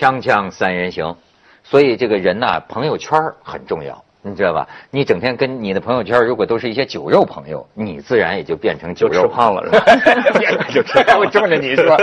[0.00, 1.14] 锵锵三人行，
[1.62, 4.02] 所以这个人呐，朋友圈很重要。
[4.22, 4.68] 你知道吧？
[4.90, 10.66] 你整天跟你的朋友圈，如果都是一些酒肉朋友，你自然也就变成酒肉吃胖了，是吧？
[10.74, 11.18] 就吃胖。
[11.18, 11.96] 我冲着你说，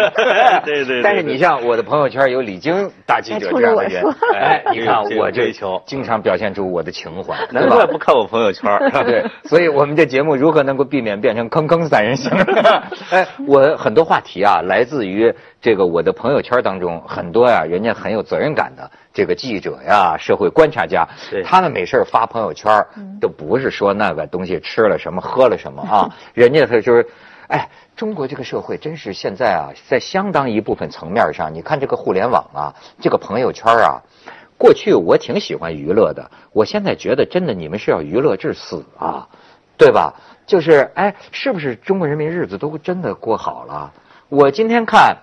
[0.65, 1.03] 对对。
[1.03, 4.03] 但是你像我的朋友圈有李菁大记者这样的人，
[4.33, 5.51] 哎，你看我这
[5.85, 8.67] 经常表现出我的情怀， 难怪不看我朋友圈。
[9.05, 12.31] 对，所以我们这节目如何能够避免变成坑坑三人行？
[13.11, 18.89] 哎，我很多话题啊，来自于这个我的朋友圈当中，很多呀，人家很有责任感的。
[19.11, 21.07] 这个记者呀，社会观察家，
[21.43, 22.85] 他们没事发朋友圈
[23.19, 27.07] 都不是说那个东西吃了什么喝了什么啊， 人家他就是，
[27.47, 34.01] 哎，中国这个社会真是现在啊，在相当一部分层面上，你看这个互联网啊，这个朋友圈啊，
[34.59, 39.27] 过去我挺喜欢娱乐的，我现在觉得真的你们是要娱乐至死啊，
[39.75, 40.13] 对吧？
[40.45, 43.91] 就是哎，是不是中国人民日子都真的过好了？
[44.29, 45.17] 我今天看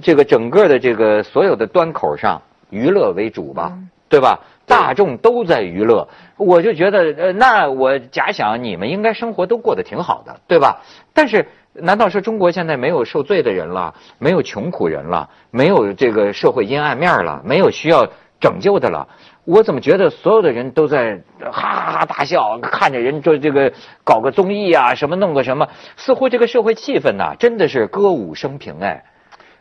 [0.00, 2.40] 这个整个的这个所有的端口上。
[2.70, 4.40] 娱乐为主吧，对吧？
[4.66, 10.80] 大众都在娱乐，我就觉得，呃，那我假想你们应该生活都过得挺好的，对吧？
[11.12, 18.08] 但是，难道说中国现在没有受罪的人了，没有穷苦人了，没有这个社会阴暗面了，没有需要
[18.40, 19.06] 拯救的了？
[19.44, 29.04] 我怎么觉得所有的人都在哈哈哈大笑，看着人做这个搞个综艺啊，什么弄个什么，似乎这个社会气氛呐，真的是歌舞升平哎。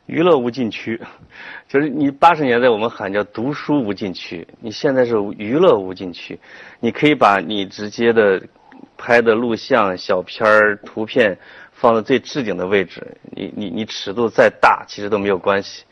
[0.05, 0.99] 娱乐无禁区，
[1.67, 6.39] 就是你八十年代我们喊叫读书无禁区，你现在是娱乐无禁区。
[6.79, 8.41] 你可以把你直接的
[8.97, 11.37] 拍的录像、小片儿、图片
[11.71, 15.85] 放在最置顶的位置，你你你尺度再大，其实都没有关系。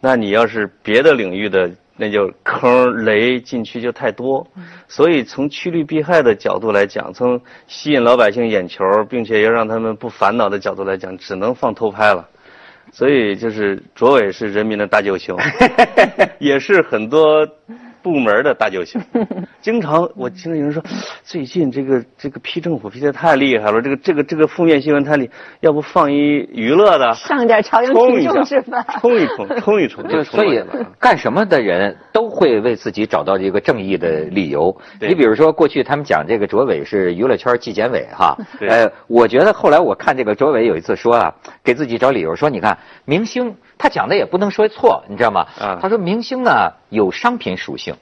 [0.00, 4.46] 那你要是别的领域的，那就坑雷禁区就太多。
[4.88, 12.28] 所以从趋利避害的角度来讲，从吸引老百姓眼球，并且要让他们不烦恼的角度来讲，只能放偷拍了。
[12.92, 15.36] 所以就是卓伟是人民的大救星，
[16.38, 17.48] 也是很多。
[18.02, 19.00] 部门的大救星，
[19.60, 20.82] 经常我听到有人说，
[21.22, 28.82] 最近这个这个批政府批的太厉害了，这个这个这个负面新闻太厉，要不放一娱乐的，上点朝阳群众是吧？
[29.00, 30.62] 冲一冲， 冲一冲，就所以
[30.98, 34.76] 干什么的人都会为自己找到一个正义的理由。
[35.00, 43.54] 你比如说，过去他们讲这个卓伟是娱乐圈纪检委哈，呃，我觉得后来我看这个卓伟有一次说啊，给自己找理由说，你看明星。
[43.78, 45.46] 他讲的也不能说错，你知道吗？
[45.80, 47.94] 他说明星呢有商品属性，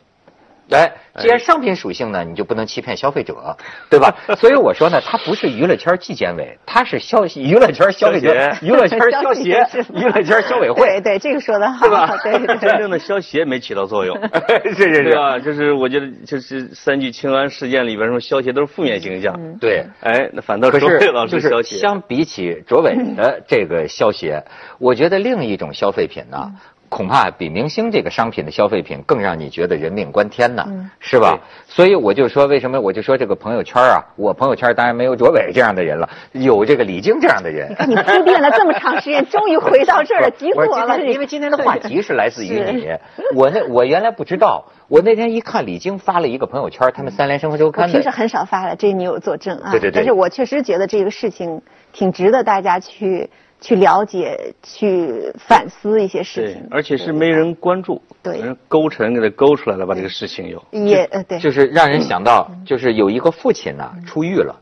[0.71, 0.93] 哎。
[1.19, 3.56] 既然商品属性呢，你就不能欺骗消费者，
[3.88, 4.15] 对吧？
[4.37, 10.84] 所以我说呢，它不是娱乐圈纪检委，它是消娱乐圈消费者娱乐圈消协娱乐圈消委会。
[11.00, 12.19] 对对，这个说的好，对吧？
[12.22, 14.15] 对，真正的消协没起到作用，
[14.77, 15.38] 是是是吧？
[15.38, 19.34] 就是我觉得，就是三聚氰胺事件里边，什么消协都是负面形象。
[19.59, 21.78] 对，哎，那反倒卓伟老师消协。
[21.78, 24.44] 相比起卓伟的这个消协，
[24.78, 26.53] 我觉得另一种消费品呢。
[26.88, 30.64] 恐怕比明星这个商品的消费品更让你觉得人命关天呢，
[31.00, 31.38] 是吧？
[31.66, 34.04] 所以我就说，为什么我就说这个朋友圈啊？
[34.16, 37.74] 我朋友圈当然没有卓伟这样的人了，有这个李菁这样的人。
[37.88, 41.00] 你铺垫了这么长时间， 终于回到这儿了，急死我了！
[41.04, 42.88] 因为今天的话题是来自于你，
[43.34, 47.86] 我那我原来不知道，我那天一看李菁发了一个朋友圈，他们三联生活周刊。
[47.86, 49.70] 我平时很少发了，这你有作证啊。
[49.70, 49.94] 对对对。
[49.94, 53.30] 但是我确实觉得这个事情挺值得大家去。
[53.61, 64.55] 去了解、去反思一些事情，而且是没人关注，对，勾陈给他勾出来了，把这个事情又也呃对，就是让人想到，就是有一个父亲呢出狱了，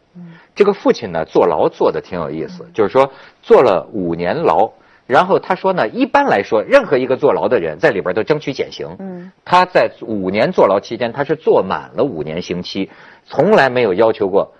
[0.55, 3.11] 这个父亲呢坐牢坐的挺有意思，就是说
[3.43, 4.71] 坐了五年牢，
[5.07, 12.89] 然后他说呢，一般来说，任何一个坐牢的人在里边都争取减刑，嗯，他在五年坐牢期间，他是坐满了五年刑期，
[13.25, 14.55] 从来没有要求过。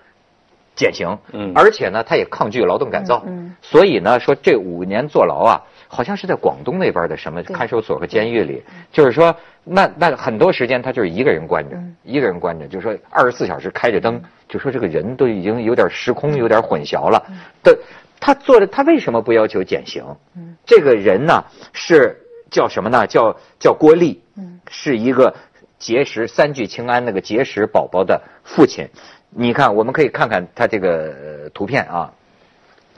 [0.75, 17.23] 减刑，嗯，而且呢，他也抗拒劳动改造，嗯，所以呢，说这五年坐牢啊，好像是在广东那边的什么看守所和监狱里，就是说，那那很多时间他就是一个人关着，一个人关着，就说二十四小时开着灯，就说这个人都已经有点时空有点混淆了。
[17.63, 17.77] 的，
[18.19, 20.03] 他做的他为什么不要求减刑？
[20.35, 22.17] 嗯，这个人呢是
[22.51, 23.07] 叫什么呢？
[23.07, 25.33] 叫叫郭丽，嗯，是一个
[25.79, 28.89] 结石三聚氰胺那个结石宝宝的父亲。
[29.37, 32.13] 你看，我们可以看看他这个图片啊，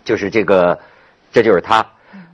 [0.03, 0.79] 就是这个，
[1.31, 1.83] 这就是他。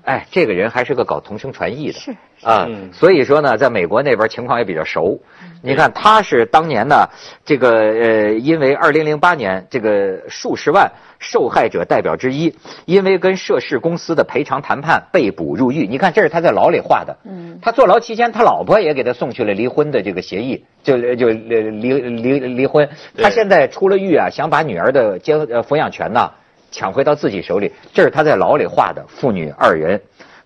[0.04, 5.22] 哎，这个人还是个搞同声传译的，是啊，所以说呢，在美国那边情况也比较熟。
[5.62, 7.08] 你看，他是当年呢，
[7.46, 12.54] 这个呃，因为二零零八年这个数十万受害者代表之一，
[12.84, 15.88] 因为跟涉事公司的赔偿谈判被捕入狱。
[15.88, 17.16] 你看，这是他在牢里画的。
[17.24, 22.90] 嗯，他坐牢期间，他老婆也给他送去了离婚的这个协议，就就离离离离婚。
[23.18, 26.30] 他现在出了狱啊，想把女儿的监呃抚养权呢。
[26.74, 30.02] 抢回到自己手里，这是他在牢里画的父女二人。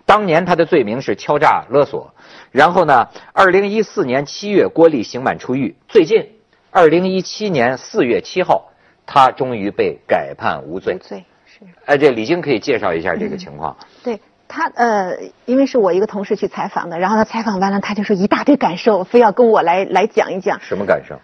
[0.05, 2.13] 当年他的罪名是敲诈勒索。
[2.51, 5.75] 然后呢，二零一四年七月，郭丽刑满出狱。
[5.87, 6.29] 最近，
[6.69, 8.71] 二零一七年四月七号，
[9.05, 10.95] 他终于被改判无罪。
[10.95, 11.65] 无罪是。
[11.85, 13.75] 哎，这李晶可以介绍一下这个情况。
[14.03, 20.59] 对他，呃，因为是我一个同事去采访的，然后他采访完了，他就说一大堆感受，非要跟我来来讲一讲。
[20.61, 21.19] 什么感受？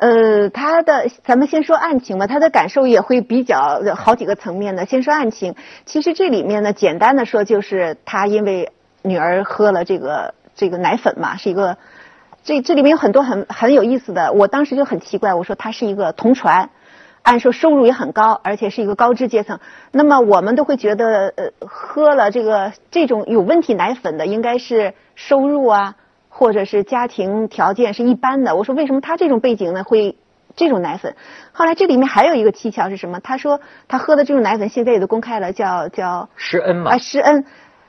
[0.00, 4.86] 呃，他的咱们先说案情吧，他的感受也会比较好几个层面的。
[4.86, 5.56] 先说案情，
[5.86, 8.70] 其实这里面呢，简单的说就是他因为
[9.02, 11.78] 女儿喝了这个这个奶粉嘛，是一个
[12.44, 14.32] 这这里面有很多很很有意思的。
[14.32, 16.70] 我当时就很奇怪，我说他是一个同传，
[17.22, 19.58] 按说收入也很高，而且是一个高知阶层。
[19.90, 25.96] 那么我们都会觉得，呃，喝了这个这种有问题奶粉的，应该是收入啊。
[26.38, 30.16] 或者是家庭条件是一般的，我说为什么他这种背景呢会
[30.54, 31.16] 这种奶粉？
[31.50, 33.18] 后来这里面还有一个蹊跷是什么？
[33.18, 36.92] 他说他喝的这种奶粉现在也都公开了，叫叫施恩嘛？
[36.92, 37.44] 啊，施恩，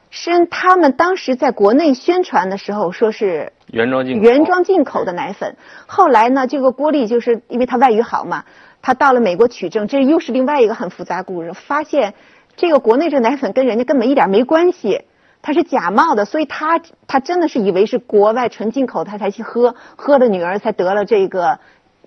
[0.09, 5.55] 施恩他们当时在国内宣传的时候说是原装进口原装进口的奶粉。
[5.85, 8.45] 后来呢，这个郭丽就是因为他外语好嘛，
[8.81, 12.15] 他到了美国取证，这又是另外一个很复杂故事，发现
[12.55, 15.03] 这个国内这奶粉跟人家根本一点没关系。
[15.41, 21.59] 他是假冒的，所以他他真的是以为是国外纯进口，他才去喝，喝了女儿才得了这个，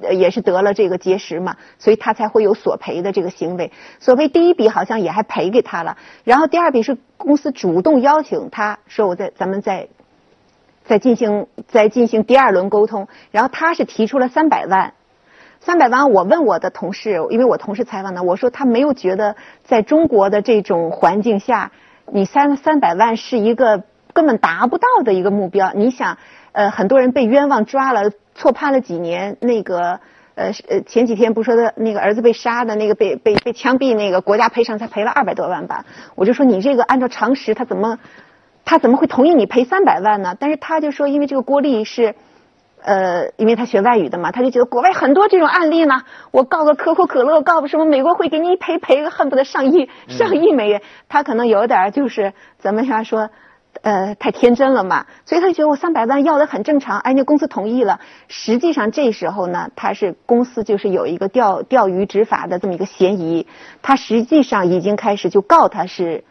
[0.02, 3.72] 呃，也是得了这个结石嘛，所以他才会有索赔的这个行为。
[4.00, 9.88] 索赔第一笔好像也还赔给他了，然后第二笔是公司主动邀请他说我在咱们在，
[10.84, 14.92] 在进行在进行第二轮沟通，然后他是提出了三百万，
[15.58, 21.72] 三百万我问我的同事，因为我同事采访的，我说他没有觉得在中国的这种环境下。
[22.14, 25.72] 你三三百万是一个根本达不到的一个目标。
[25.74, 26.18] 你想，
[26.52, 29.38] 呃，很多人被冤枉抓了，错判了几年。
[29.40, 30.00] 那个，
[30.34, 35.86] 呃，呃，前几天不说的那个儿子被杀的那个被被被枪毙那个，国家赔偿才赔了二百多万吧？
[36.14, 37.98] 我就说你这个按照常识，他怎么
[38.66, 40.36] 他怎么会同意你赔三百万呢？
[40.38, 42.14] 但是他就说，因为这个郭丽是。
[42.84, 46.02] 呃，因为他学外语的嘛，他就觉得国外很多这种案例呢。
[46.32, 50.82] 我告个可口可乐，告个什么美国会给你赔赔个恨不得上亿上亿美元。
[51.08, 53.30] 他可能有点就是怎么样说，
[53.82, 55.06] 呃，太天真了嘛。
[55.24, 58.00] 所以他就觉得我三百万要的很正常，哎，那公司同意了。
[58.26, 63.46] 实际上这时候呢，他是公司就是有一个钓钓鱼执法的这么一个嫌疑，
[63.80, 66.24] 他实际上已经开始就告他是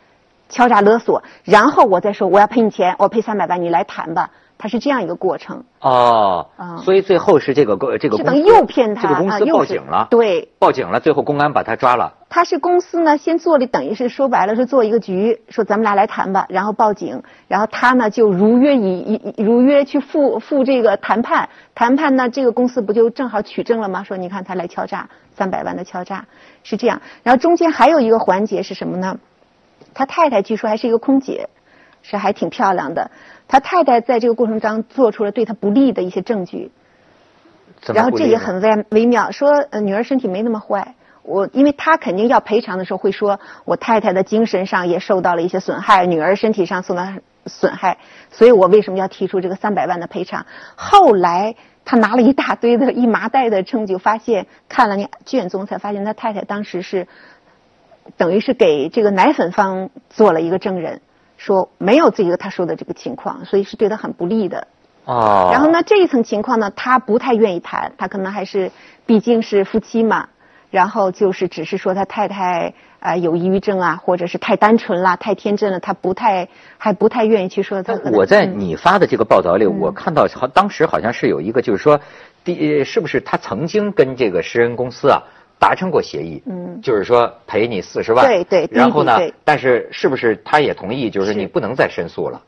[0.50, 4.32] 敲诈勒索，然后我再说我要赔你钱，我赔三百万，你来谈吧。
[4.62, 6.46] 他是这样一个过程哦，
[6.86, 12.14] 所以最后是这个公这个公司诱骗他，这个公司报警了，对，报警了，最后公安把他抓了。
[12.30, 19.00] 他是公司呢，先做了，等于是说白了是做一个局，说咱们俩来谈吧，然后报警，然后他呢就如约以
[19.36, 24.04] 以如约去赴赴这个谈判，谈判呢这个公司不就正好取证了吗？
[24.04, 26.26] 说你看他来敲诈三百万的敲诈
[26.62, 29.18] 是这样，然后中间还有一个环节是什么呢？
[29.96, 31.50] 他太太据说还是一个空姐，
[32.02, 33.12] 是还挺漂亮的。
[33.48, 36.72] 他太太在这个过程当中做出了对他不利的一些证据，
[37.94, 39.32] 然后这也很微微妙。
[39.32, 47.06] 说女儿身体没那么坏，我因为他肯定要赔偿的时候会说，我太太的精神上也受到了一些损害，女儿身体上受到
[47.46, 47.98] 损害，
[48.30, 50.46] 所以我为什么要提出这个三百万的赔偿？
[50.76, 57.08] 后来他拿了一大堆的一麻袋的证据，发现看了那卷宗才发现他太太当时是
[58.16, 61.02] 等于是给这个奶粉方做了一个证人。
[61.44, 64.68] 说没有这个他说的这个情况，所以是对他很不利的。
[65.06, 65.50] 哦。
[65.52, 68.72] 然后呢，这一层情况呢，他不太愿意谈，他可能还是
[69.08, 70.30] 毕竟是夫妻嘛。
[70.70, 78.00] 然后就是只是说他太太啊有抑郁症啊，或者是太单纯了、太天真了，他不太还不太愿意去说他。
[78.14, 82.00] 我在你发的这个报道里，我看到好当时好像是有一个，就是说，
[82.44, 85.24] 第是不是他曾经跟这个诗人公司啊？
[85.62, 92.42] 达成过协议，嗯，就是说赔你四十万，对对，然后呢，但是是不是他也同意，就是你不能再申诉了？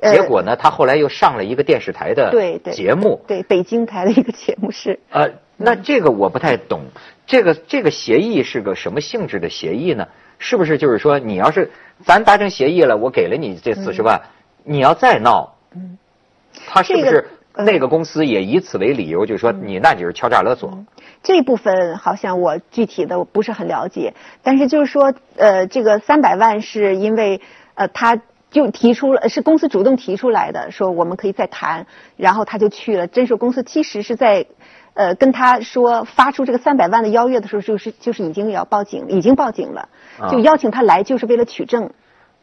[0.00, 4.98] 结果呢，他后来又上了一个电视台的节目，对北京台的一个节目是。
[5.10, 6.86] 呃，那这个我不太懂，
[7.26, 10.08] 这个这个协议是个什么性质的协议呢？
[10.38, 11.70] 是不是就是说你要是
[12.02, 14.22] 咱达成协议了，我给了你这四十万，
[14.64, 15.98] 你要再闹，嗯，
[16.66, 20.84] 他是不是那个公司也以此为理由，就是说你那就是敲诈勒索？
[21.22, 27.40] 这部分好像我具体的不是很了解，但是就是说，呃，这个三百万是因为，
[27.74, 28.20] 呃，他
[28.50, 33.06] 就提出了，是公司主动提出来的，说我们可以再谈，然后他就去了。
[33.06, 34.46] 真是公司其实是在，
[34.94, 39.88] 呃，跟他说发出这个三百万的邀约的时候，就是就是已经要报警，已经报警了，
[40.30, 41.90] 就邀请他来，就是为了取证。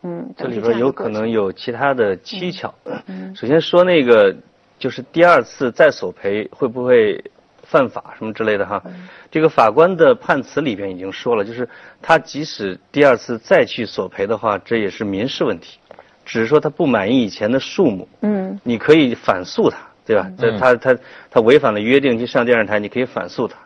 [0.03, 2.73] 嗯，这里边有可能有其他的蹊跷。
[3.05, 4.35] 嗯，首先说那个，
[4.81, 7.23] 就是第二次再索赔会不会？
[7.63, 8.83] 犯法什么之类的哈，
[9.29, 11.69] 这个法官的判词里边已经说了，就是
[12.01, 15.79] 他即使第二次再去索赔的话，这也是民事问题，
[16.25, 20.29] 只是说他不满意以前的数目，嗯你可以反诉他，对吧？
[20.37, 20.97] 这他他
[21.29, 23.57] 他违反了约定去上电视台，你可以反诉他，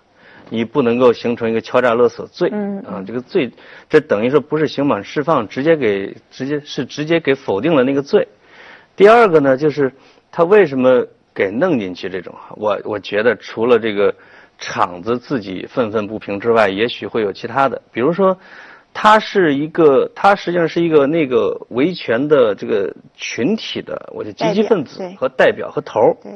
[0.51, 2.47] 你不能够形成一个敲诈勒索罪。
[2.51, 3.49] 嗯啊，这个罪，
[3.89, 8.27] 这等于说不是刑满释放，直接给直接是直接给否定了那个罪。
[8.95, 9.91] 第二个呢，就是
[10.35, 12.35] 他为什么给弄进去这种？
[12.57, 14.13] 我我觉得除了这个
[14.57, 18.37] 厂子自己愤愤不平之外，也许会有其他的，比如说。
[18.97, 26.15] 他是一个，他实际上是一个那个维权的这个群体的，我就积极分子和代表和头儿。
[26.23, 26.31] 对，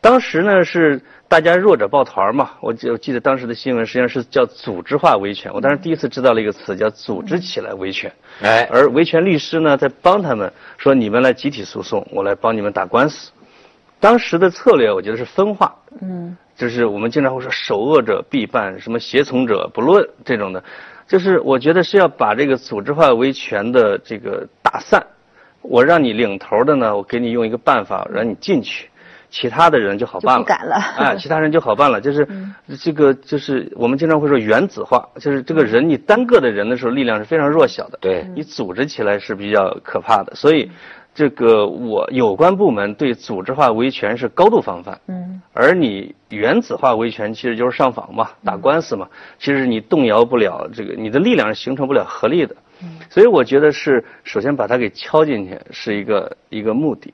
[0.00, 5.48] 当时呢是大家弱者抱团嘛，我记我记得当时的新闻实际上是叫组织化维权。
[5.54, 13.30] 我当时第一次知道了一个词叫组织起来维权，哎，而维权律师呢在帮他们说你们来集体诉讼，我来帮你们打官司。
[14.00, 15.72] 当时的策略我觉得是分化，
[16.02, 20.64] 嗯就是我们经常会说首恶者必办，什么胁从者不论这种的，
[21.06, 25.06] 就是我觉得是要把这个组织化维权的这个打散。
[25.62, 28.88] 我让你领头的呢，我给你用一个办法让你进去，
[29.30, 30.40] 其他的人就好办了。
[30.40, 32.00] 就不敢了哎， 其他人就好办了。
[32.00, 32.26] 就是
[32.82, 37.98] 这个，就是我们经常会说原子化，就是这个人你单个的人的时候力量是非常弱小的。
[38.00, 40.34] 对你组织起来是比较可怕的。
[40.34, 40.70] 所以，
[41.14, 45.00] 这个我有关部门对组织化维权是高度防范。
[45.08, 49.08] 嗯而你原子化维权其实就是上访嘛，打官司嘛，
[49.38, 52.54] 其实你动摇不了这个，你的力量是形成不了合力的。
[53.10, 57.12] 所以我觉得是首先把它给敲进去是一个一个目的。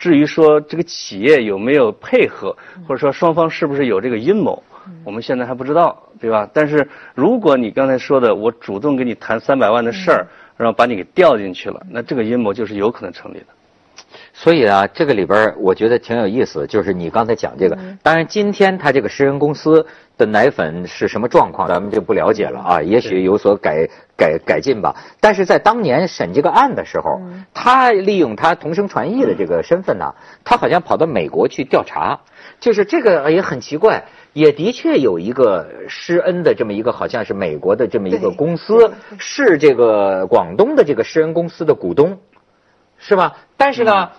[0.00, 2.56] 至于说这个企业有没有配合，
[2.88, 4.62] 或者说双方是不是有这个阴谋，
[5.04, 6.48] 我们现在还不知道，对吧？
[6.54, 10.26] 但是如果你刚才说的，我主动跟你谈三百万的事儿，
[10.56, 13.46] 然后把你给调进去了，那这个阴谋就是有可能成立的。
[14.32, 17.78] 所以啊，这个里边我觉得挺有意思，就是你刚才讲这个。
[18.02, 22.82] 当然，今天他这个食人公司的奶粉是什么状况，咱们就不了解了啊。
[22.82, 23.86] 也许有所改
[24.20, 24.94] 改改进吧。
[25.18, 27.20] 但是在当年审这个案的时候，
[27.54, 32.20] 他利用他同声传译的这个身份呢，他好像跑到美国去调查，
[32.60, 34.04] 就是这个也很奇怪。
[34.32, 42.18] 也的确有一个施恩的这么一个，好像是美国的这么一个公司，是这个广东的这个施恩公司的股东。
[43.02, 43.38] 是吧？
[43.56, 44.10] 但是呢，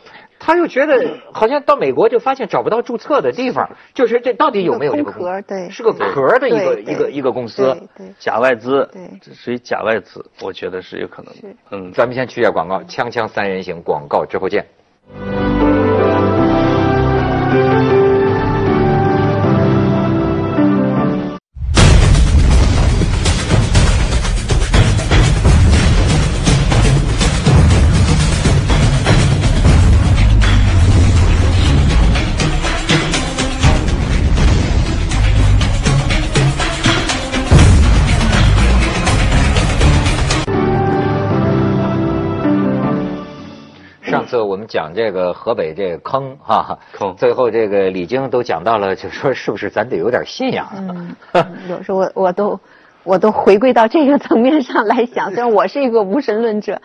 [0.43, 7.77] 他又觉得好像到美国就发现找不到注册的地方，就是这到底有没有这个壳对是个壳的一个一个一个公司。
[8.17, 11.57] 假外资，对这属于假外资，我觉得是有可能的。
[11.69, 14.65] 嗯，咱们先去一下广告，锵锵三人行，广告之后见。
[44.72, 50.66] 讲这个河北这个坑哈，坑最后这个李菁都讲到了，就说是不是咱得有点信仰？
[51.68, 52.58] 有时候我我都
[53.04, 56.82] 我都回归到这个层面上来想，虽然我是一个无神论者，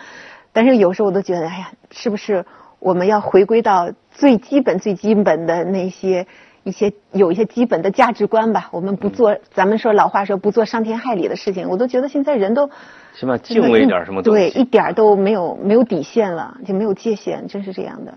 [0.52, 2.44] 但是有时候我都觉得，哎呀，是不是
[2.80, 6.26] 我们要回归到最基本、最基本的那些
[6.66, 8.68] 一些有一些基本的价值观吧？
[8.72, 12.68] 我们不做，咱们说老话说不做伤天害理的事情，我都觉得现在人都
[13.16, 18.12] 起码敬畏一点什么东对，一点都没有没有底线了，就没有界限，真是这样的。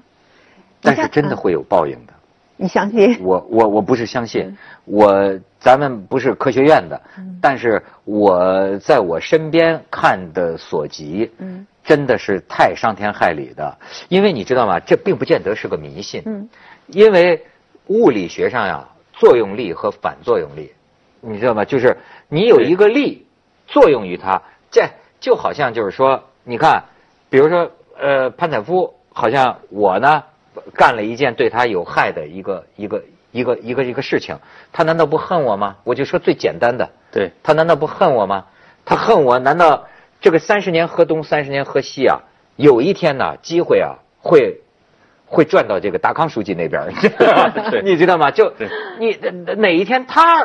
[0.81, 2.13] 但是真的会有报应的。
[2.57, 3.19] 你相信？
[3.21, 6.99] 我我我不是相信，我咱们不是科学院的，
[7.39, 13.77] 但是我在我身边看的所及，嗯真的是太伤天害理的。
[14.07, 14.79] 因为你知道吗？
[14.79, 16.49] 这并不见得是个迷信，嗯
[16.87, 17.45] 因为
[17.89, 20.71] 物理学上呀，作用力和反作用力，
[21.21, 21.65] 你知道吗？
[21.65, 23.27] 就是你有一个力
[23.67, 24.41] 作用于它，
[24.71, 26.85] 这就好像就是说，你看，
[27.29, 30.23] 比如说呃，潘采夫，好像我呢
[30.75, 34.37] 干了一件对他有害的一个一个一个一个一个事情，
[34.71, 35.77] 他难道不恨我吗？
[35.83, 38.45] 我就说最简单的，对，他难道不恨我吗？
[38.85, 39.87] 他恨我，难道
[40.21, 42.21] 这个三十年河东，三十年河西啊？
[42.55, 44.61] 有一天呢，机会啊会
[45.29, 46.91] 会转到这个达康书记那边儿
[47.85, 48.31] 你知道吗？
[48.31, 48.51] 就
[48.99, 50.41] 你哪哪一天他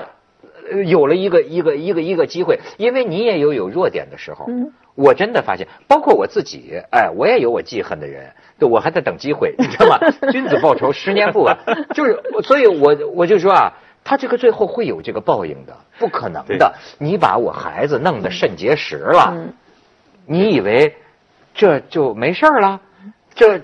[0.71, 4.47] 呃有了一个一个一个一个机会，因为你也有有弱点的时候。
[4.49, 9.99] 嗯我真的发现，包括我自己，哎，我也有我记恨的人，对我还在等机会，你知道吗？
[10.31, 11.59] 君子报仇，十年不晚。
[11.95, 13.73] 就是，所以我我就说啊，
[14.05, 16.75] 他这个最后会有这个报应的，不可能的。
[16.99, 19.53] 你把我孩子弄得肾结石了，嗯
[20.27, 20.95] 你以为
[21.55, 22.81] 这就没事儿了？
[23.35, 23.63] 这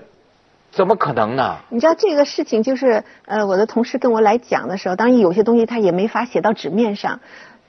[0.71, 1.57] 怎么可能呢？
[1.69, 7.19] 你知道这个事情就是，呃，我的同事跟我来讲的时候，当然有些东西他也没法写到纸面上，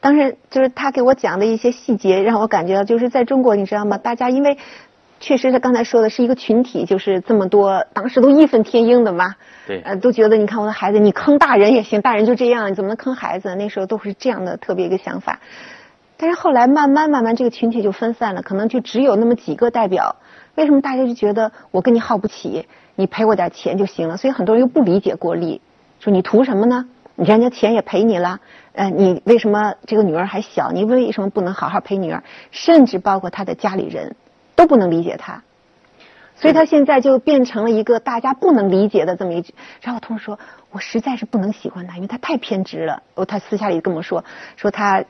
[0.01, 3.99] 当然就是他给我讲的一些细节，让我感觉到就是在中国，你知道吗？
[3.99, 4.57] 大家因为
[5.19, 9.35] 确实，他刚才说的是一个群体，就是这么多，当时都义愤填膺的嘛。
[9.67, 13.55] 对呃，都觉得你看我的孩子，你坑大人也行，大人就这样，你怎么能坑孩子？
[13.57, 15.41] 那时候都是这样的特别一个想法。
[16.17, 20.15] 但是后来慢慢慢慢，这个群体就分散了，可能就只有那么几个代表。
[20.55, 24.17] 为什么大家就觉得我跟你耗不起，你赔我点钱就行了？
[24.17, 25.61] 所以很多人又不理解郭丽，
[26.01, 26.87] 说你图什么呢？
[27.15, 28.41] 你人家钱也赔你了，
[28.73, 30.73] 呃，你为什么这个女儿还小？
[30.73, 32.23] 你为什么不能好好陪女儿？
[32.51, 34.17] 甚至包括他的家里人
[34.57, 35.43] 都不能理解他，
[36.37, 39.45] 所以他现在就变成了一个大家不能理解的这么一。
[39.81, 40.39] 然后我同事说，
[40.71, 43.03] 我实在是不能喜欢他，因为他太偏执了。
[43.15, 44.25] 哦，他私下里跟我说，
[44.57, 45.05] 说他。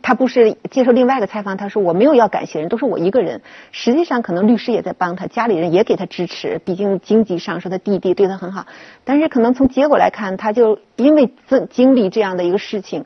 [0.00, 3.42] 他不是接受另外一个采访，他说我没有要感谢人，都是我一个人。
[3.72, 8.66] 实际上，可能律师也在帮他，家里人也给他支持，毕竟经济上说他弟弟对他很好。
[9.04, 13.04] 但是可能从结果来看，他就因为经经历这样的一个事情，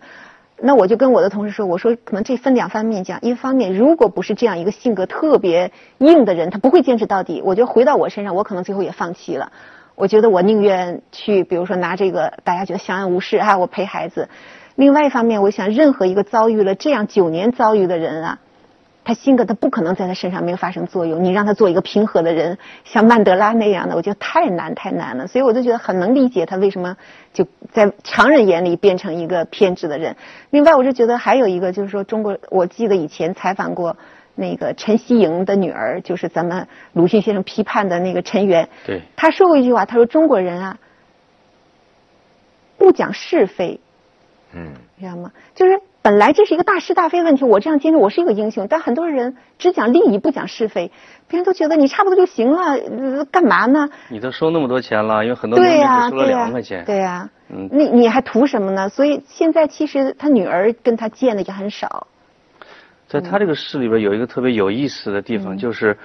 [0.61, 7.43] 那我就跟我的同事说，我说可能这分两方面讲，一方面如果不是这样一个性格特别硬的人，他不会坚持到底。
[7.45, 9.51] 我觉得回到我身上，我可能最后也放弃了。
[9.97, 14.29] 我觉得我宁愿去，比如说拿这个大家觉得相安无事啊，我陪孩子。
[14.77, 18.39] 另外一方面，我想，任何一个遭遇了这样九年遭遇的人啊，
[19.05, 21.25] 他性格他不可能在他身上没有发生作用。
[21.25, 25.27] 你让他做一个平和的人，像曼德拉那样的，我觉得太难太难了。
[25.27, 26.97] 所以我就觉得很能理解他为什么
[27.33, 30.17] 就在常人眼里变成一个偏执的人。
[30.51, 33.97] 另外，我是觉得还有一个就是说，中国我记得以前采访过
[34.35, 38.69] 那个陈希莹的女儿，就是咱们鲁迅先生批判的那个陈元。
[38.85, 39.01] 对。
[39.17, 40.79] 他说过一句话，他说中国人啊，
[42.77, 43.81] 不讲是非。
[44.57, 45.31] 嗯，知道吗？
[45.55, 48.67] 就是本来这是一个大是大非问题，我这样坚持，我是一个英雄。
[48.71, 50.91] 但很多人只讲利益，不讲是非，
[51.29, 53.91] 别人都觉得你差不多就行了，干嘛呢？
[54.09, 56.85] 你都收那么多钱了，因为很多人只收了两万块钱。
[56.87, 58.89] 对呀，嗯，你你还图什么呢？
[58.89, 62.07] 所以现在其实他女儿跟他见的也很少。
[63.07, 65.99] 在他这个市里边有一个特别有意思的地方，就是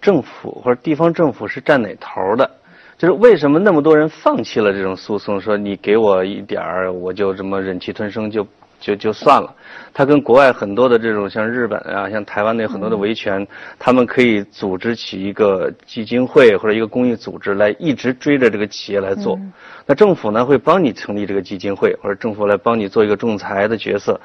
[0.00, 2.50] 政府或者地方政府是站哪头的。
[2.96, 5.40] 就是为什么那么多人放弃了这种诉讼？
[5.40, 8.46] 说你给我一点儿，我就这么忍气吞声就
[8.78, 9.54] 就就算了。
[9.92, 13.46] 他跟国外很多的这种像日本啊、像台湾的很多的维权，
[13.78, 19.38] 他们可以组织起一个基金会或者一个公益组织来一直追着这个企业来做。
[19.86, 24.20] 那政府呢会帮你成立这个基金会，或者政府来帮你做一个仲裁的角色。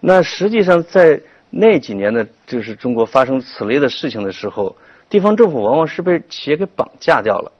[0.00, 4.76] 那实际上在那几年的，就是中国发生此类的事情的时候，
[5.08, 7.50] 地方政府往往是被企业给绑架掉了。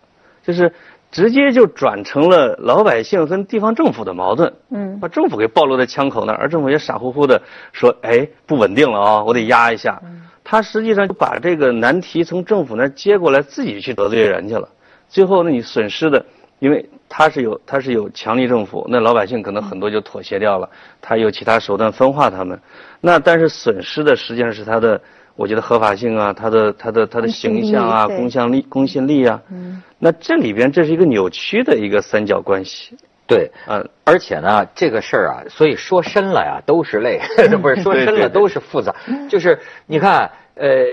[0.47, 0.73] 就是
[1.11, 7.41] 直接就转成了老百姓跟地方政府的矛盾，嗯，把政府给暴露在枪口那儿，而政府也傻乎乎的
[7.73, 10.01] 说：“哎，不稳定了啊，我得压一下。”
[10.45, 14.69] 他实际上就把这个难题从政府那儿接过来，自己去得罪人去了。
[15.09, 16.27] 最后呢，你损失的，
[16.59, 20.69] 因为他是有他是有强力政府，那老百姓可能很多就妥协掉了，
[21.01, 22.61] 他有其他手段分化他们。
[23.01, 25.01] 那但是损失的实际上是他的。
[25.37, 37.21] 我觉得合法性啊，他的他的他的形象啊，公信力公信力啊，嗯，那这里边这是一个扭曲的一个三角关系，对，嗯，而且呢，这个事儿啊，所以说深了呀都是泪，
[37.61, 38.95] 不是说深了都是复杂，
[39.29, 40.85] 就是你看，呃，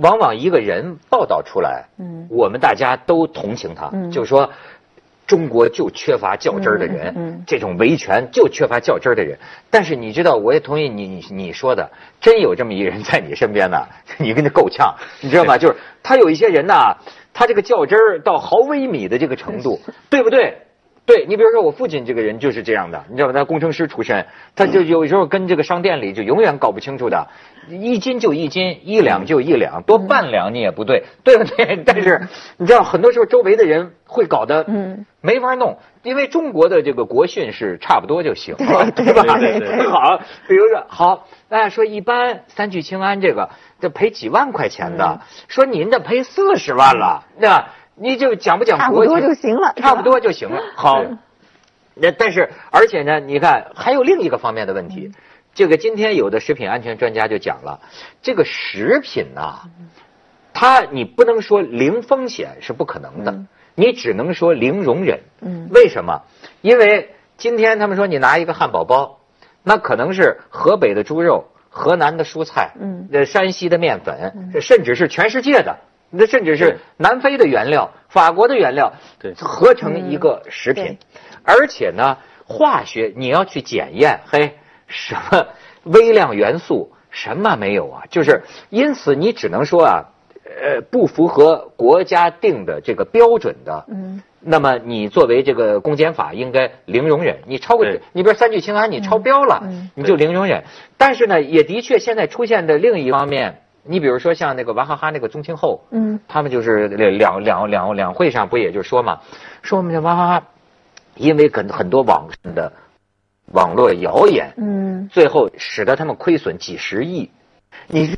[0.00, 4.50] 往往一个人报道出来，嗯，我们大家都同情他，嗯，就说。
[5.30, 7.14] 中国就缺乏较真儿的人，
[7.46, 9.38] 这种维权就缺乏较真儿的人。
[9.70, 11.88] 但是你知道，我也同意你你你说的，
[12.20, 13.86] 真有这么一人在你身边呢，
[14.18, 15.56] 你跟他够呛，你知道吗？
[15.56, 16.96] 就是他有一些人呐，
[17.32, 19.78] 他这个较真儿到毫微米的这个程度，
[20.10, 20.56] 对不对？
[21.06, 23.32] 对你比如说我父亲这个人就是这样的，你知道吧？
[23.32, 27.26] 他工程师出身，他就有时候跟这个商店里就永远搞不清楚的。
[27.68, 31.82] 一斤就一斤，一两就一两，多半两你也不对，对不对？
[31.86, 34.64] 但是你知道，很多时候周围的人会搞得
[35.20, 39.22] 没法弄，因为中国的这个国训是差不多就行了，对吧？
[39.90, 47.68] 好，比如说好，哎，说一般三聚氰胺这个这赔几万块钱的，说您这赔四十万了，那
[48.00, 50.62] 你就讲不讲国差不多就行了，差不多就行了。
[50.74, 51.04] 好，
[51.94, 55.12] 那但是而且呢，你看还有另一个方面的问题。
[55.52, 57.80] 这个今天有的食品安全专家就讲了，
[58.22, 59.62] 这个食品呐，
[60.54, 65.20] 它你不能说零风险是不可能的，你只能说零容忍。
[65.40, 66.22] 嗯，为什么？
[66.62, 69.18] 因为今天他们说你拿一个汉堡包，
[69.64, 80.98] 那可能是河北的猪肉、河南的蔬菜、嗯，呃山西的面粉，甚至是全世界的，那甚至是南非的原料、法国的原料，对，合成一个食品，
[81.44, 84.56] 而且呢，化学你要去检验，嘿。
[84.92, 85.46] 什么
[85.84, 88.02] 微量元素什么没有啊？
[88.10, 90.04] 就是因此你只能说啊，
[90.44, 97.36] 呃，不符合国家定的这个标准的，嗯，那么你作为这个公检法应该零容忍。
[97.46, 99.62] 你超过你比如三聚氰胺你超标了，
[99.94, 100.64] 你就零容忍。
[100.98, 109.20] 但是呢，也的确现在出现的另一方面，你比如说像那个娃哈哈那个宗庆后，嗯，他们就是两两两两会上不也就说嘛，
[109.62, 110.46] 说我们这娃哈哈，
[111.14, 112.72] 因为很很多网上的
[113.52, 117.30] 网络谣言，嗯最后使得他们亏损几十亿。
[117.86, 118.16] 你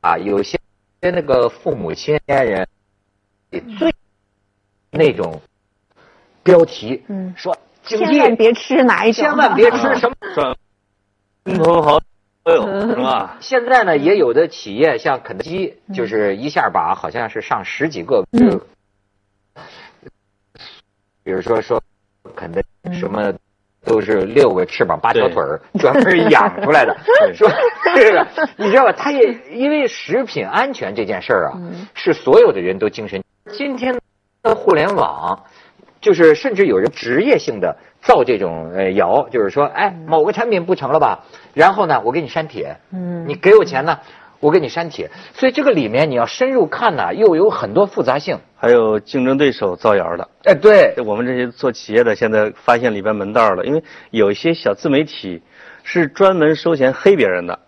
[0.00, 0.58] 啊，有些
[1.00, 2.68] 那个父母亲人
[3.78, 3.94] 最
[4.90, 5.40] 那种
[6.42, 10.16] 标题，嗯说千万，别吃哪一种，千万别吃 什么。
[10.34, 10.54] 赚
[11.44, 11.98] 风头好
[12.94, 13.36] 是吧？
[13.40, 18.60] 现在呢，也有的企业像肯德基，就是一下把好像是上十几个，嗯
[21.24, 21.82] 比如说说
[22.34, 23.32] 肯德基什么。
[23.86, 26.96] 都是六个翅膀八条腿儿，专门养出来的。
[27.32, 27.48] 说
[27.94, 28.90] 这个，你知道吧？
[28.90, 33.22] 他也因为食品安全这件事儿啊，嗯是所有的人都精神。
[33.52, 33.96] 今天
[34.42, 35.40] 的互联网，
[36.06, 41.24] 就是甚至有人职业性的造这种呃谣，就是说，哎，某个产品不成了吧？
[41.52, 43.98] 然后呢，我给你删帖，嗯你给我钱呢，
[44.38, 45.10] 我给你删帖。
[45.34, 48.38] 所以这个里面你要深入看呢，又有很多复杂性。
[48.56, 55.42] 还有竞争对手造谣的，哎，对，我们这些做企业的现在发现里边门道了，因为有一些小自媒体
[55.82, 57.58] 是专门收钱黑别人的，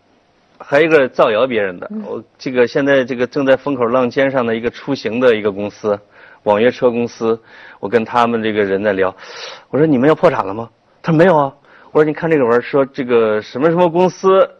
[0.58, 1.90] 还有一个造谣别人的。
[2.06, 5.98] 我这个现在这个正在风口浪尖上的一个出行的一个公司，
[6.48, 7.38] 网约车公司
[7.78, 9.14] 我跟他们这个人在聊
[9.68, 10.70] 我说你们要破产了吗？
[11.02, 11.52] 他说没有啊。
[11.92, 14.50] 我说你看这个文说这个什么什么公司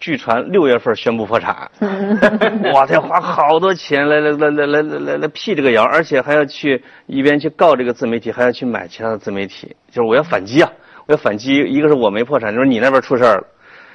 [0.00, 1.70] 据传六月份宣布破产。
[2.74, 10.70] 哇他要花好多钱来来来来来来来来辟这个谣而且还要去一边去告这个自媒体还要去买其他的自媒体就是我要反击啊
[11.06, 13.46] 我要反击一个是我没破产就是你那边出事儿了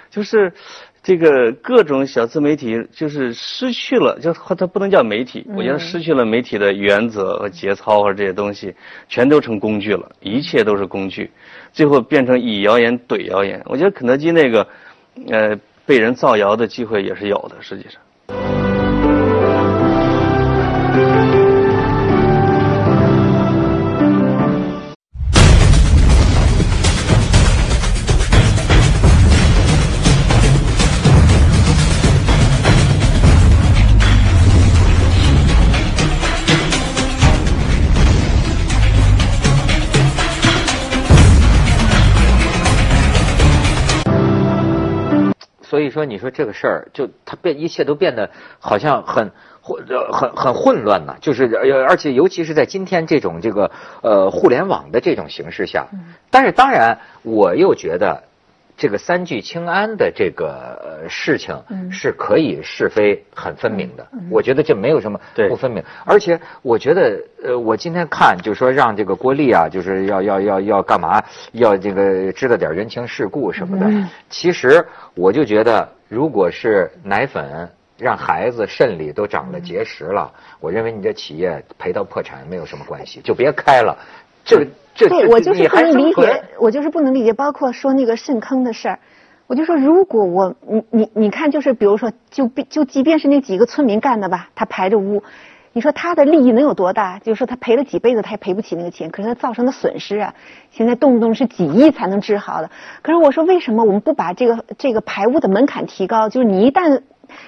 [0.10, 0.51] 就是
[1.04, 8.74] 这个各种小自媒体就是失去了，就它不能叫媒体，我觉得失去了媒体的原则和节操和这些东西，
[9.08, 11.30] 全都成工具了，一切都是工具，
[11.74, 13.62] 最后变成以谣言怼谣言。
[13.66, 14.68] 我觉得肯德基那个，
[15.30, 15.60] 呃。
[15.86, 18.62] 被人造谣的机会也是有的，实际上。
[45.93, 48.29] 说，你说这个事儿，就它变，一切都变得
[48.60, 51.15] 好像很混，很很混乱呢。
[51.21, 55.88] 就是呃，而且尤其是在今天这种这个呃互联网的这种形势下，
[56.29, 58.23] 但是当然，我又觉得
[58.76, 61.56] 这个三聚氰胺的这个呃事情
[61.92, 64.08] 是可以是非很分明的。
[64.30, 74.10] 我觉得这没有什么不分明，而且我觉得呃，我今天看就是说让这个郭丽啊，就是要要要要干嘛，要这个知道点人情世故什么的。
[74.30, 83.96] 其实我就觉得，如果是奶粉让孩子肾里都长了结石了，我认为你这企业赔到破产没有什么关系，就别开了。
[84.43, 88.99] 这这对我就是不能理解，我就是不能理解，包括说那个肾坑的事儿，
[89.47, 95.23] 我就说如果我你你你看，就是比如说，就就即便是那几个村民干的吧，他排着污，
[95.71, 97.19] 你说他的利益能有多大？
[97.19, 100.34] 就是说他赔了几辈子，他也赔不起那个钱，可是他造成的损失啊，
[100.71, 102.69] 现在动不动是几亿才能治好的。
[103.01, 106.29] 可是我说为什么我们不把这个这个排污的门槛提高？
[106.29, 107.01] 就是你一旦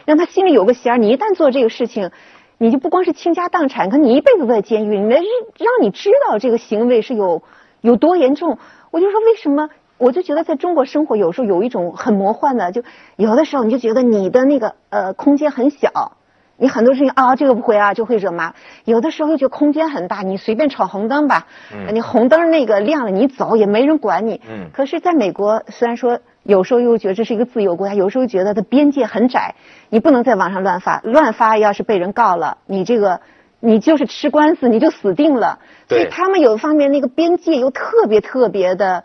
[0.05, 2.11] 让他心里有个弦儿，你一旦做这个事情。
[2.57, 7.43] 你就不光是倾家荡产，可你一辈子都在监狱，你让让你知道这个行为是有
[7.81, 8.57] 有多严重。
[8.91, 9.69] 我就说为什么？
[9.97, 12.83] 我就觉得在中国生活有时候有一种很魔幻的，就
[13.15, 16.17] 有的时候你就觉得你的那个呃空间很小，
[16.57, 18.53] 你很多事情啊这个不会啊就会惹麻。
[18.83, 21.47] 有的时候又觉得空间很大，你随便闯红灯吧，
[21.93, 24.41] 你红灯那个亮了你走也没人管你。
[24.49, 26.19] 嗯可是在美国虽然说。
[26.45, 29.55] 有时候又觉得这是一个自由国家，有时候觉得它边界很窄，
[29.89, 33.21] 你不能在网上乱发，乱发要是被人告了，你这个
[33.59, 35.59] 你就是吃官司，你就死定了。
[35.89, 39.03] 所以他们有一方面那个边界又特别特别的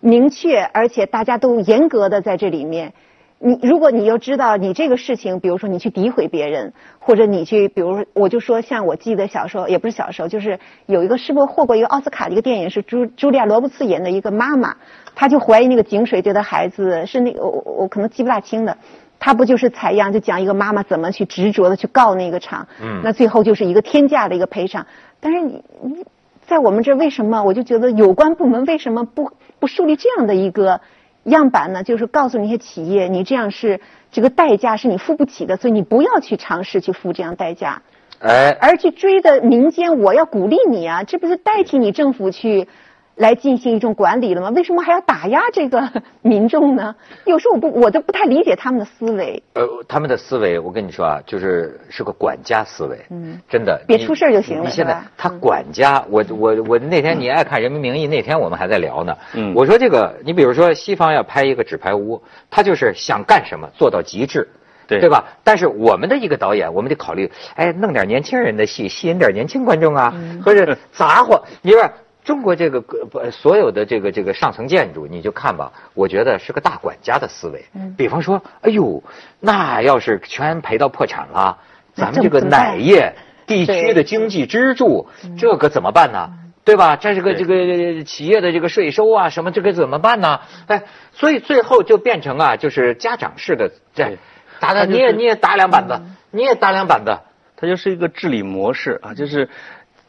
[0.00, 2.92] 明确，而且大家都严格的在这里面。
[3.38, 14.76] 你如果你又知道你这个事情，比如说你去诋毁别人，或者你去，比如说我就说像我记得小时候，也不是小时候，就是有一个是不是获过一个奥斯卡的一个电影，是朱茱莉亚·罗伯茨演的一个妈妈，
[15.14, 18.78] 她就怀疑那个井水对她孩子是那个我我我可能记不大清的，
[19.18, 24.86] 她不就是采样就讲一个妈妈怎么去执着的去告那个厂，嗯那最后就是一个天价的一个赔偿，
[25.20, 26.06] 但是你你
[26.46, 30.80] 在我们这为什么我就觉得有关部门为什么不不树立这样的一个？
[31.24, 37.82] 样板呢，就是告诉那些企业，你这样是这个代价是你付不起的，所以你不要去尝试去付这样代价，
[38.20, 42.68] 哎，而去追的民间，我要鼓励你啊，这不是代替你政府去
[43.16, 44.50] 来进行一种管理了吗？
[44.50, 45.88] 为什么还要打压这个
[46.22, 46.94] 民众呢？
[47.24, 49.42] 有时候我不，我都不太理解他们的思维。
[49.54, 52.98] 呃，他们的思维，我跟你说啊，就是是个管家思维。
[53.10, 54.64] 嗯，真的，别出事就行了。
[54.64, 59.16] 你现在他管家，我我我那天你爱看《人民名义》，那天我们还在聊呢。
[59.34, 64.48] 嗯，我说这个，你比如说西方要拍一个纸牌屋，他就是想干什么做到极致，
[64.88, 65.24] 对对吧？
[65.44, 70.12] 但是我们的一个导演，我们得考虑，哎，弄点年轻人的戏，吸引点年轻观众啊，
[70.44, 71.88] 或者 杂货，你说。
[72.24, 77.66] 中国这个不所有的这个这个上层建筑，你就看吧，我觉得是个大管家的思维。
[77.74, 79.02] 嗯，比方说，哎呦，
[79.40, 81.58] 那要是全赔到破产了，
[81.94, 83.14] 咱们这个奶业
[83.46, 85.06] 地区的经济支柱，
[85.36, 86.30] 这可怎么办呢？
[86.64, 86.96] 对吧？
[86.96, 90.40] 这是个这个企业的这个税收啊，什么这个怎么办呢？
[90.66, 94.16] 哎，所以最后就变成啊，就是家长式的这
[94.60, 97.18] 打打你也你也打两板子，你也打两板子，
[97.54, 99.50] 它就是一个治理模式啊，就是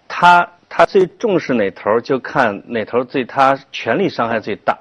[0.08, 0.52] 他。
[0.70, 4.78] 他最重视哪头，就看哪头对他权力伤害最大。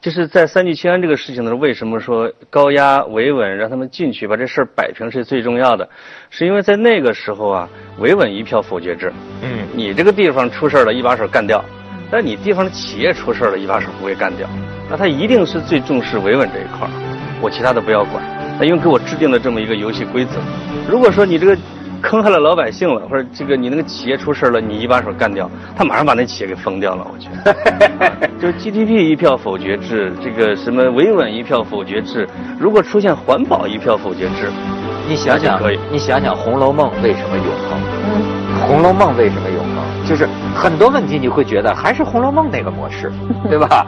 [0.00, 5.86] 就是在三聚氰胺这个事情的时候，为什么说高压维稳让他们进去把这事儿摆平是最重要的？
[6.30, 9.12] 是因为在那个时候啊，维稳一票否决制。
[9.42, 11.62] 嗯，你这个地方出事了，一把手干掉；
[12.10, 14.48] 但你地方的企业出事了，一把手不会干掉。
[14.88, 16.90] 那他一定是最重视维稳这一块儿，
[17.42, 18.24] 我其他的不要管。
[18.58, 20.40] 那因为给我制定了这么一个游戏规则。
[20.88, 21.56] 如果说你这个。
[22.00, 27.06] 坑害了老百姓了，或者这个你那个企业出事了，你一把手干掉，他马上把那企业给封掉了。
[27.12, 34.50] 我觉得， 就是 GDP 一票否决制，这个什么维稳一票否决制，如果出现环保一票否决制，
[35.08, 37.78] 你想想可以，你想想《红楼梦》为什么永恒？
[38.04, 38.22] 嗯，
[38.66, 40.06] 《红楼梦》为什么永恒？
[40.08, 43.12] 就是很多问题你会觉得还是《红楼梦》那个模式，
[43.48, 43.86] 对吧？